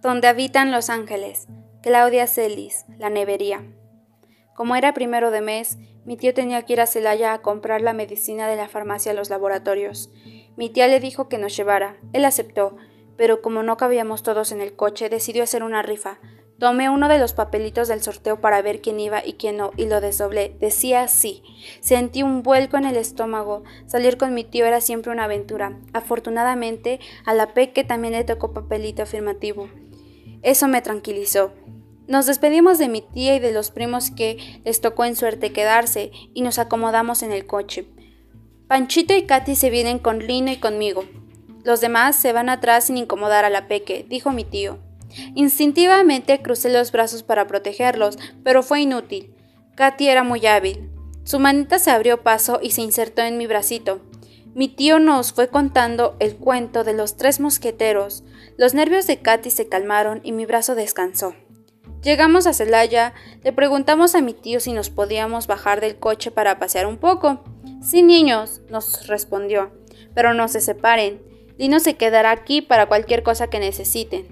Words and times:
Donde 0.00 0.28
habitan 0.28 0.70
los 0.70 0.90
ángeles. 0.90 1.48
Claudia 1.82 2.28
Celis, 2.28 2.84
la 2.98 3.10
nevería. 3.10 3.64
Como 4.54 4.76
era 4.76 4.94
primero 4.94 5.32
de 5.32 5.40
mes, 5.40 5.76
mi 6.04 6.16
tío 6.16 6.32
tenía 6.34 6.62
que 6.62 6.74
ir 6.74 6.80
a 6.80 6.86
Celaya 6.86 7.32
a 7.32 7.42
comprar 7.42 7.80
la 7.80 7.92
medicina 7.92 8.46
de 8.48 8.54
la 8.54 8.68
farmacia 8.68 9.10
a 9.10 9.14
los 9.14 9.28
laboratorios. 9.28 10.10
Mi 10.56 10.70
tía 10.70 10.86
le 10.86 11.00
dijo 11.00 11.28
que 11.28 11.38
nos 11.38 11.56
llevara. 11.56 11.96
Él 12.12 12.24
aceptó, 12.24 12.76
pero 13.16 13.42
como 13.42 13.64
no 13.64 13.76
cabíamos 13.76 14.22
todos 14.22 14.52
en 14.52 14.60
el 14.60 14.76
coche, 14.76 15.08
decidió 15.08 15.42
hacer 15.42 15.64
una 15.64 15.82
rifa. 15.82 16.20
Tomé 16.60 16.90
uno 16.90 17.08
de 17.08 17.18
los 17.18 17.34
papelitos 17.34 17.88
del 17.88 18.02
sorteo 18.02 18.40
para 18.40 18.62
ver 18.62 18.80
quién 18.80 18.98
iba 18.98 19.24
y 19.24 19.34
quién 19.34 19.56
no, 19.56 19.72
y 19.76 19.86
lo 19.86 20.00
desdoblé. 20.00 20.56
Decía 20.60 21.06
sí. 21.08 21.42
Sentí 21.80 22.22
un 22.22 22.42
vuelco 22.42 22.76
en 22.76 22.84
el 22.84 22.96
estómago. 22.96 23.64
Salir 23.86 24.16
con 24.16 24.32
mi 24.34 24.44
tío 24.44 24.64
era 24.64 24.80
siempre 24.80 25.10
una 25.12 25.24
aventura. 25.24 25.78
Afortunadamente, 25.92 27.00
a 27.24 27.34
la 27.34 27.54
Peque 27.54 27.82
también 27.84 28.14
le 28.14 28.24
tocó 28.24 28.52
papelito 28.52 29.02
afirmativo. 29.02 29.68
Eso 30.42 30.68
me 30.68 30.82
tranquilizó. 30.82 31.52
Nos 32.06 32.26
despedimos 32.26 32.78
de 32.78 32.88
mi 32.88 33.02
tía 33.02 33.36
y 33.36 33.38
de 33.38 33.52
los 33.52 33.70
primos 33.70 34.10
que 34.10 34.60
les 34.64 34.80
tocó 34.80 35.04
en 35.04 35.16
suerte 35.16 35.52
quedarse 35.52 36.10
y 36.32 36.42
nos 36.42 36.58
acomodamos 36.58 37.22
en 37.22 37.32
el 37.32 37.46
coche. 37.46 37.86
Panchito 38.66 39.14
y 39.14 39.22
Katy 39.22 39.56
se 39.56 39.70
vienen 39.70 39.98
con 39.98 40.26
Lino 40.26 40.50
y 40.50 40.56
conmigo. 40.56 41.04
Los 41.64 41.80
demás 41.80 42.16
se 42.16 42.32
van 42.32 42.48
atrás 42.48 42.84
sin 42.84 42.96
incomodar 42.96 43.44
a 43.44 43.50
la 43.50 43.68
Peque, 43.68 44.06
dijo 44.08 44.30
mi 44.30 44.44
tío. 44.44 44.78
Instintivamente 45.34 46.40
crucé 46.42 46.70
los 46.70 46.92
brazos 46.92 47.22
para 47.22 47.46
protegerlos, 47.46 48.18
pero 48.42 48.62
fue 48.62 48.80
inútil. 48.80 49.34
Katy 49.74 50.08
era 50.08 50.22
muy 50.22 50.46
hábil. 50.46 50.90
Su 51.24 51.38
manita 51.38 51.78
se 51.78 51.90
abrió 51.90 52.22
paso 52.22 52.58
y 52.62 52.70
se 52.70 52.82
insertó 52.82 53.22
en 53.22 53.38
mi 53.38 53.46
bracito. 53.46 54.00
Mi 54.54 54.68
tío 54.68 54.98
nos 54.98 55.32
fue 55.32 55.48
contando 55.48 56.16
el 56.20 56.36
cuento 56.36 56.84
de 56.84 56.94
los 56.94 57.16
tres 57.16 57.38
mosqueteros. 57.38 58.24
Los 58.58 58.74
nervios 58.74 59.06
de 59.06 59.18
Katy 59.18 59.50
se 59.50 59.68
calmaron 59.68 60.20
y 60.24 60.32
mi 60.32 60.44
brazo 60.44 60.74
descansó. 60.74 61.36
Llegamos 62.02 62.44
a 62.48 62.52
Celaya, 62.52 63.14
le 63.44 63.52
preguntamos 63.52 64.16
a 64.16 64.20
mi 64.20 64.34
tío 64.34 64.58
si 64.58 64.72
nos 64.72 64.90
podíamos 64.90 65.46
bajar 65.46 65.80
del 65.80 66.00
coche 66.00 66.32
para 66.32 66.58
pasear 66.58 66.86
un 66.86 66.96
poco. 66.96 67.44
Sí, 67.80 68.02
niños, 68.02 68.62
nos 68.68 69.06
respondió, 69.06 69.70
pero 70.12 70.34
no 70.34 70.48
se 70.48 70.60
separen. 70.60 71.22
Lino 71.56 71.78
se 71.78 71.94
quedará 71.94 72.32
aquí 72.32 72.60
para 72.60 72.86
cualquier 72.86 73.22
cosa 73.22 73.48
que 73.48 73.60
necesiten. 73.60 74.26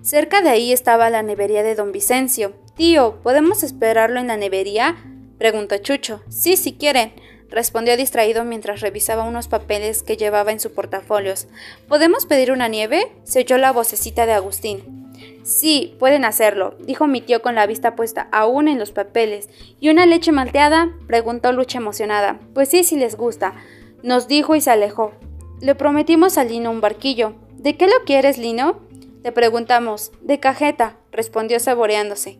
Cerca 0.00 0.40
de 0.40 0.48
ahí 0.48 0.72
estaba 0.72 1.10
la 1.10 1.22
nevería 1.22 1.62
de 1.62 1.74
don 1.74 1.92
Vicencio. 1.92 2.54
Tío, 2.74 3.20
¿podemos 3.22 3.62
esperarlo 3.62 4.18
en 4.18 4.28
la 4.28 4.38
nevería? 4.38 4.96
preguntó 5.36 5.76
Chucho. 5.76 6.22
Sí, 6.30 6.56
si 6.56 6.72
quieren, 6.72 7.12
respondió 7.50 7.96
distraído 7.96 8.44
mientras 8.44 8.80
revisaba 8.80 9.24
unos 9.24 9.48
papeles 9.48 10.02
que 10.02 10.16
llevaba 10.16 10.52
en 10.52 10.60
su 10.60 10.72
portafolios. 10.72 11.48
¿Podemos 11.88 12.26
pedir 12.26 12.52
una 12.52 12.68
nieve? 12.68 13.12
se 13.24 13.40
oyó 13.40 13.58
la 13.58 13.72
vocecita 13.72 14.26
de 14.26 14.32
Agustín. 14.32 15.06
Sí, 15.44 15.94
pueden 15.98 16.24
hacerlo, 16.24 16.74
dijo 16.80 17.06
mi 17.06 17.20
tío 17.20 17.40
con 17.40 17.54
la 17.54 17.66
vista 17.66 17.94
puesta 17.94 18.28
aún 18.32 18.68
en 18.68 18.78
los 18.78 18.90
papeles. 18.90 19.48
¿Y 19.78 19.90
una 19.90 20.04
leche 20.04 20.32
malteada? 20.32 20.92
preguntó 21.06 21.52
Lucha 21.52 21.78
emocionada. 21.78 22.40
Pues 22.52 22.68
sí, 22.68 22.82
si 22.82 22.96
les 22.96 23.16
gusta, 23.16 23.54
nos 24.02 24.26
dijo 24.28 24.56
y 24.56 24.60
se 24.60 24.70
alejó. 24.70 25.12
Le 25.60 25.74
prometimos 25.74 26.36
a 26.36 26.44
Lino 26.44 26.70
un 26.70 26.80
barquillo. 26.80 27.34
¿De 27.52 27.76
qué 27.76 27.86
lo 27.86 28.04
quieres, 28.04 28.38
Lino? 28.38 28.80
Le 29.22 29.32
preguntamos. 29.32 30.12
De 30.20 30.40
cajeta, 30.40 30.96
respondió 31.12 31.60
saboreándose. 31.60 32.38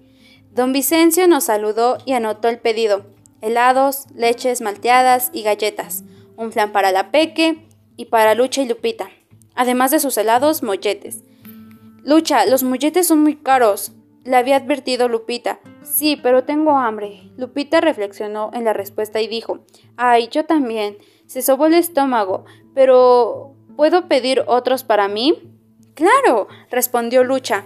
Don 0.53 0.73
Vicencio 0.73 1.29
nos 1.29 1.45
saludó 1.45 1.99
y 2.05 2.13
anotó 2.13 2.49
el 2.49 2.59
pedido. 2.59 3.07
Helados, 3.41 4.07
leches 4.15 4.61
malteadas 4.61 5.31
y 5.33 5.43
galletas. 5.43 6.05
Un 6.37 6.53
flan 6.53 6.73
para 6.73 6.93
la 6.93 7.11
Peque 7.11 7.67
y 7.97 8.07
para 8.07 8.35
Lucha 8.35 8.63
y 8.63 8.69
Lupita. 8.69 9.11
Además 9.55 9.91
de 9.91 10.01
sus 10.01 10.17
helados, 10.19 10.63
molletes. 10.63 11.23
Lucha, 12.03 12.47
los 12.47 12.63
molletes 12.63 13.07
son 13.07 13.23
muy 13.23 13.37
caros. 13.37 13.93
Le 14.25 14.37
había 14.37 14.57
advertido 14.57 15.09
Lupita. 15.09 15.61
Sí, 15.83 16.17
pero 16.17 16.45
tengo 16.45 16.79
hambre. 16.79 17.31
Lupita 17.37 17.81
reflexionó 17.81 18.51
en 18.53 18.65
la 18.65 18.73
respuesta 18.73 19.21
y 19.21 19.29
dijo, 19.29 19.61
Ay, 19.97 20.29
yo 20.29 20.45
también. 20.45 20.99
Se 21.27 21.43
sobó 21.43 21.67
el 21.67 21.75
estómago, 21.75 22.45
pero 22.75 23.55
¿puedo 23.77 24.09
pedir 24.09 24.45
otros 24.47 24.85
para 24.85 25.09
mí? 25.09 25.53
Claro, 25.95 26.49
respondió 26.71 27.25
Lucha. 27.25 27.65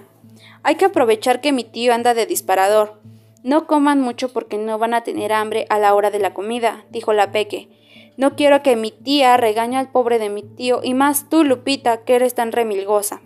Hay 0.63 0.77
que 0.77 0.87
aprovechar 0.87 1.41
que 1.41 1.53
mi 1.53 1.65
tío 1.65 1.93
anda 1.93 2.15
de 2.15 2.27
disparador. 2.27 3.01
No 3.43 3.67
coman 3.67 4.01
mucho 4.01 4.33
porque 4.33 4.59
no 4.59 4.79
van 4.79 4.95
a 4.95 5.03
tener 5.03 5.33
hambre 5.33 5.67
a 5.71 5.79
la 5.79 5.95
hora 5.95 6.11
de 6.11 6.19
la 6.19 6.35
comida, 6.35 6.85
dijo 6.91 7.13
la 7.13 7.33
Peque. 7.33 7.69
No 8.17 8.37
quiero 8.37 8.63
que 8.63 8.77
mi 8.77 8.91
tía 8.91 9.37
regañe 9.39 9.79
al 9.79 9.91
pobre 9.91 10.19
de 10.19 10.29
mi 10.29 10.43
tío 10.43 10.81
y 10.83 10.93
más 10.93 11.31
tú, 11.31 11.43
Lupita, 11.43 12.05
que 12.05 12.17
eres 12.17 12.35
tan 12.35 12.53
remilgosa. 12.53 13.23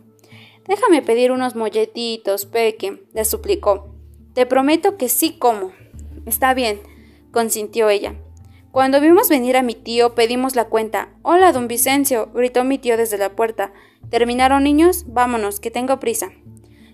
Déjame 0.68 1.02
pedir 1.02 1.32
unos 1.32 1.56
molletitos, 1.56 2.46
Peque, 2.46 3.02
le 3.12 3.24
suplicó. 3.24 3.94
Te 4.34 4.46
prometo 4.46 4.96
que 4.96 5.08
sí 5.08 5.36
como. 5.36 5.72
Está 6.26 6.54
bien, 6.54 6.80
consintió 7.32 7.88
ella. 7.90 8.14
Cuando 8.70 9.00
vimos 9.00 9.28
venir 9.28 9.56
a 9.56 9.62
mi 9.62 9.74
tío, 9.74 10.14
pedimos 10.14 10.56
la 10.56 10.64
cuenta. 10.64 11.10
Hola, 11.22 11.52
don 11.52 11.68
Vicencio, 11.68 12.30
gritó 12.32 12.64
mi 12.64 12.78
tío 12.78 12.96
desde 12.96 13.18
la 13.18 13.36
puerta. 13.36 13.72
¿Terminaron, 14.10 14.64
niños? 14.64 15.04
Vámonos, 15.06 15.60
que 15.60 15.70
tengo 15.70 16.00
prisa. 16.00 16.32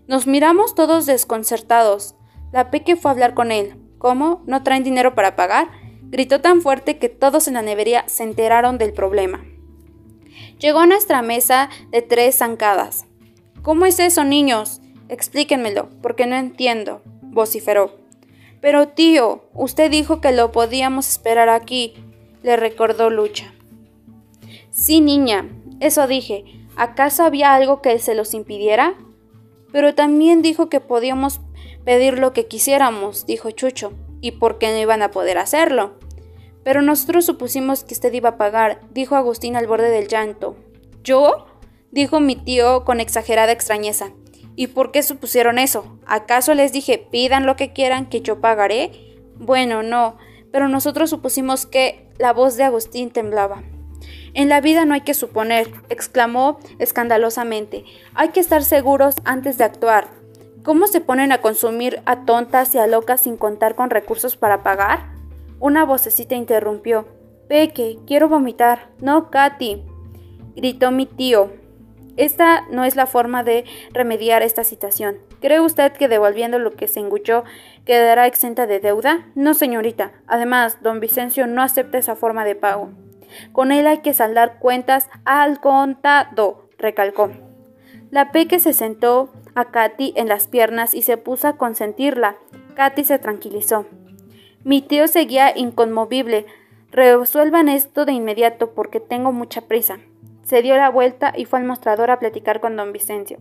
Nos 0.07 0.27
miramos 0.27 0.75
todos 0.75 1.07
desconcertados. 1.07 2.17
La 2.53 2.71
Peque 2.71 2.97
fue 2.97 3.11
a 3.11 3.13
hablar 3.13 3.35
con 3.35 3.53
él. 3.53 3.77
¿Cómo? 3.99 4.43
¿No 4.47 4.63
traen 4.63 4.83
dinero 4.83 5.15
para 5.15 5.37
pagar? 5.37 5.69
Gritó 6.05 6.41
tan 6.41 6.63
fuerte 6.63 6.99
que 6.99 7.09
todos 7.09 7.47
en 7.47 7.55
la 7.55 7.63
nevería 7.63 8.05
se 8.09 8.25
enteraron 8.25 8.79
del 8.79 8.93
problema. 8.93 9.45
Llegó 10.59 10.81
a 10.81 10.87
nuestra 10.87 11.23
mesa 11.23 11.71
de 11.91 12.03
tres 12.03 12.37
zancadas. 12.39 13.07
¿Cómo 13.63 13.87
es 13.87 13.99
eso, 14.01 14.25
niños? 14.25 14.81
Explíquenmelo, 15.09 15.89
porque 16.03 16.27
no 16.27 16.37
entiendo, 16.37 17.03
vociferó. 17.23 17.97
Pero 18.61 18.89
tío, 18.89 19.45
usted 19.55 19.91
dijo 19.91 20.21
que 20.21 20.33
lo 20.33 20.53
podíamos 20.53 21.09
esperar 21.09 21.49
aquí, 21.49 21.95
le 22.43 22.57
recordó 22.57 23.11
Lucha. 23.11 23.55
Sí, 24.71 25.01
niña, 25.01 25.49
eso 25.81 26.07
dije. 26.07 26.45
¿Acaso 26.77 27.25
había 27.25 27.55
algo 27.55 27.83
que 27.83 27.99
se 27.99 28.15
los 28.15 28.35
impidiera? 28.35 28.95
Pero 29.73 29.95
también 29.95 30.43
dijo 30.43 30.69
que 30.69 30.81
podíamos 30.81 31.41
pedir 31.85 32.19
lo 32.19 32.33
que 32.33 32.47
quisiéramos, 32.47 33.27
dijo 33.27 33.51
Chucho. 33.51 33.93
¿Y 34.21 34.33
por 34.33 34.59
qué 34.59 34.71
no 34.71 34.79
iban 34.79 35.03
a 35.03 35.11
poder 35.11 35.39
hacerlo? 35.39 35.99
Pero 36.63 36.83
nosotros 36.83 37.25
supusimos 37.25 37.85
que 37.85 37.95
usted 37.95 38.13
iba 38.13 38.31
a 38.31 38.37
pagar, 38.37 38.81
dijo 38.91 39.17
Agustín 39.17 39.57
al 39.57 39.67
borde 39.67 39.91
del 39.91 40.09
llanto. 40.09 40.57
¿Yo? 41.03 41.47
dijo 41.91 42.21
mi 42.21 42.37
tío 42.37 42.85
con 42.85 43.01
exagerada 43.01 43.53
extrañeza. 43.53 44.13
¿Y 44.57 44.69
por 44.69 44.93
qué 44.93 45.03
supusieron 45.03 45.59
eso? 45.59 45.99
¿Acaso 46.07 46.55
les 46.55 46.73
dije 46.73 46.99
pidan 46.99 47.47
lo 47.47 47.57
que 47.57 47.73
quieran 47.73 48.09
que 48.09 48.21
yo 48.21 48.41
pagaré? 48.41 48.91
Bueno, 49.37 49.83
no, 49.83 50.19
pero 50.53 50.69
nosotros 50.69 51.11
supusimos 51.11 51.67
que 51.67 52.09
la 52.19 52.33
voz 52.33 52.57
de 52.57 52.65
Agustín 52.65 53.11
temblaba. 53.11 53.63
En 54.35 54.49
la 54.49 54.61
vida 54.61 54.85
no 54.85 54.95
hay 54.95 55.01
que 55.01 55.15
suponer, 55.15 55.73
exclamó 55.89 56.59
escandalosamente. 56.79 57.85
Hay 58.15 58.29
que 58.29 58.41
estar 58.41 58.63
seguros 58.63 59.17
antes 59.25 59.59
de 59.59 59.65
actuar. 59.65 60.20
¿Cómo 60.71 60.87
se 60.87 61.01
ponen 61.01 61.33
a 61.33 61.39
consumir 61.39 62.01
a 62.07 62.25
tontas 62.25 62.73
y 62.77 62.79
a 62.79 62.87
locas 62.87 63.23
sin 63.23 63.37
contar 63.37 63.75
con 63.75 63.91
recursos 63.91 64.37
para 64.37 64.63
pagar? 64.63 65.01
Una 65.59 65.85
vocecita 65.85 66.37
interrumpió. 66.37 67.09
Peque, 67.49 67.99
quiero 68.07 68.29
vomitar. 68.29 68.87
No, 69.01 69.33
Katy, 69.33 69.83
gritó 70.55 70.93
mi 70.93 71.07
tío, 71.07 71.51
esta 72.17 72.69
no 72.71 72.85
es 72.85 72.95
la 72.95 73.07
forma 73.07 73.43
de 73.43 73.65
remediar 73.93 74.45
esta 74.45 74.63
situación. 74.63 75.19
¿Cree 75.41 75.59
usted 75.59 75.91
que 75.91 76.07
devolviendo 76.07 76.61
lo 76.61 76.77
que 76.77 76.87
se 76.87 77.01
engulló 77.01 77.43
quedará 77.85 78.29
exenta 78.29 78.69
de 78.69 78.79
deuda? 78.79 79.27
No, 79.35 79.55
señorita. 79.55 80.13
Además, 80.29 80.79
don 80.83 81.01
Vicencio 81.01 81.49
no 81.49 81.63
acepta 81.63 81.99
esa 81.99 82.15
forma 82.15 82.45
de 82.45 82.55
pago. 82.55 82.91
Con 83.51 83.73
él 83.73 83.89
hay 83.89 84.03
que 84.03 84.15
saldar 84.15 84.61
cuentas 84.61 85.11
al 85.25 85.61
contado, 85.61 86.69
recalcó. 86.79 87.50
La 88.11 88.33
Peque 88.33 88.59
se 88.59 88.73
sentó 88.73 89.31
a 89.55 89.67
Katy 89.67 90.15
en 90.17 90.29
las 90.29 90.49
piernas 90.49 90.95
y 90.95 91.03
se 91.03 91.17
puso 91.17 91.49
a 91.49 91.57
consentirla. 91.57 92.37
Katy 92.75 93.05
se 93.05 93.19
tranquilizó. 93.19 93.87
Mi 94.65 94.83
tío 94.83 95.07
seguía 95.07 95.57
inconmovible. 95.57 96.47
Resuelvan 96.91 97.69
esto 97.69 98.05
de 98.05 98.13
inmediato 98.13 98.73
porque 98.75 99.01
tengo 99.01 99.33
mucha 99.33 99.63
prisa. 99.63 100.01
Se 100.43 100.63
dio 100.63 100.77
la 100.77 100.91
vuelta 100.91 101.33
y 101.37 101.45
fue 101.45 101.61
al 101.61 101.67
mostrador 101.67 102.11
a 102.11 102.19
platicar 102.19 102.61
con 102.61 102.77
don 102.77 102.93
Vicencio. 102.93 103.39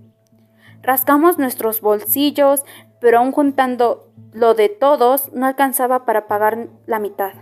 Rascamos 0.84 1.38
nuestros 1.40 1.82
bolsillos, 1.82 2.64
pero 3.02 3.20
aún 3.20 3.32
juntando 3.32 4.12
lo 4.32 4.54
de 4.54 4.70
todos, 4.70 5.34
no 5.34 5.48
alcanzaba 5.48 6.06
para 6.06 6.28
pagar 6.28 6.68
la 6.86 7.00
mitad. 7.00 7.34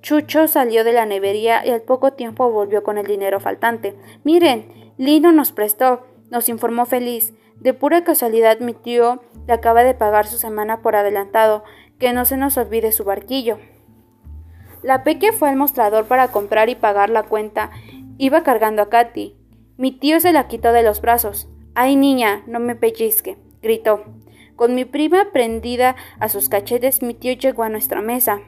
Chucho 0.00 0.48
salió 0.48 0.82
de 0.82 0.92
la 0.92 1.06
nevería 1.06 1.64
y 1.64 1.70
al 1.70 1.82
poco 1.82 2.12
tiempo 2.12 2.50
volvió 2.50 2.82
con 2.82 2.98
el 2.98 3.06
dinero 3.06 3.38
faltante. 3.38 3.94
Miren, 4.24 4.92
Lino 4.96 5.30
nos 5.32 5.52
prestó, 5.52 6.06
nos 6.30 6.48
informó 6.48 6.86
feliz. 6.86 7.34
De 7.56 7.74
pura 7.74 8.04
casualidad 8.04 8.60
mi 8.60 8.72
tío 8.72 9.22
le 9.46 9.52
acaba 9.52 9.82
de 9.82 9.94
pagar 9.94 10.26
su 10.26 10.38
semana 10.38 10.80
por 10.80 10.96
adelantado, 10.96 11.64
que 11.98 12.12
no 12.12 12.24
se 12.24 12.36
nos 12.36 12.56
olvide 12.56 12.92
su 12.92 13.04
barquillo. 13.04 13.58
La 14.82 15.04
Peque 15.04 15.32
fue 15.32 15.50
al 15.50 15.56
mostrador 15.56 16.06
para 16.06 16.28
comprar 16.28 16.70
y 16.70 16.74
pagar 16.74 17.10
la 17.10 17.24
cuenta 17.24 17.70
Iba 18.16 18.42
cargando 18.42 18.82
a 18.82 18.90
Katy. 18.90 19.34
Mi 19.78 19.92
tío 19.92 20.20
se 20.20 20.32
la 20.32 20.46
quitó 20.46 20.72
de 20.72 20.82
los 20.82 21.00
brazos. 21.00 21.48
Ay, 21.74 21.96
niña, 21.96 22.42
no 22.46 22.60
me 22.60 22.76
pellizque, 22.76 23.38
gritó. 23.62 24.04
Con 24.56 24.74
mi 24.74 24.84
prima 24.84 25.32
prendida 25.32 25.96
a 26.18 26.28
sus 26.28 26.50
cachetes, 26.50 27.02
mi 27.02 27.14
tío 27.14 27.32
llegó 27.32 27.62
a 27.62 27.70
nuestra 27.70 28.02
mesa. 28.02 28.40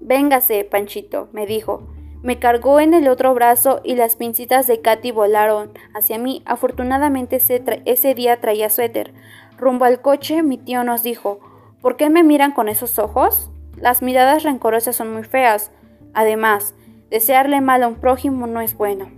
Véngase, 0.00 0.62
Panchito, 0.62 1.30
me 1.32 1.46
dijo. 1.46 1.88
Me 2.22 2.38
cargó 2.38 2.78
en 2.78 2.94
el 2.94 3.08
otro 3.08 3.34
brazo 3.34 3.80
y 3.82 3.96
las 3.96 4.14
pincitas 4.14 4.68
de 4.68 4.80
Katy 4.80 5.10
volaron 5.10 5.72
hacia 5.92 6.18
mí. 6.18 6.42
Afortunadamente 6.46 7.36
ese, 7.36 7.82
ese 7.84 8.14
día 8.14 8.40
traía 8.40 8.70
suéter. 8.70 9.12
Rumbo 9.58 9.86
al 9.86 10.00
coche, 10.00 10.42
mi 10.42 10.56
tío 10.56 10.84
nos 10.84 11.02
dijo, 11.02 11.40
¿por 11.80 11.96
qué 11.96 12.10
me 12.10 12.22
miran 12.22 12.52
con 12.52 12.68
esos 12.68 13.00
ojos? 13.00 13.50
Las 13.76 14.02
miradas 14.02 14.44
rencorosas 14.44 14.94
son 14.94 15.12
muy 15.12 15.24
feas. 15.24 15.72
Además, 16.14 16.74
desearle 17.10 17.60
mal 17.60 17.82
a 17.82 17.88
un 17.88 17.96
prójimo 17.96 18.46
no 18.46 18.60
es 18.60 18.76
bueno. 18.76 19.10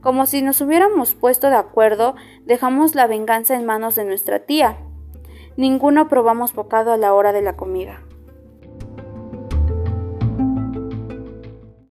Como 0.00 0.24
si 0.24 0.40
nos 0.40 0.60
hubiéramos 0.62 1.14
puesto 1.14 1.50
de 1.50 1.56
acuerdo, 1.56 2.14
dejamos 2.46 2.94
la 2.94 3.06
venganza 3.06 3.54
en 3.54 3.66
manos 3.66 3.96
de 3.96 4.04
nuestra 4.04 4.40
tía. 4.40 4.78
Ninguno 5.58 6.08
probamos 6.08 6.54
bocado 6.54 6.92
a 6.92 6.96
la 6.96 7.12
hora 7.12 7.32
de 7.32 7.42
la 7.42 7.54
comida. 7.54 8.00